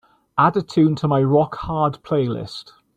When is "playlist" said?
2.01-2.71